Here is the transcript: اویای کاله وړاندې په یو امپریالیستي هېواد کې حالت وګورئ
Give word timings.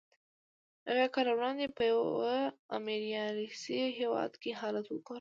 اویای 0.87 1.09
کاله 1.15 1.31
وړاندې 1.35 1.65
په 1.75 1.81
یو 1.91 2.03
امپریالیستي 2.77 3.79
هېواد 3.99 4.31
کې 4.41 4.57
حالت 4.59 4.85
وګورئ 4.89 5.09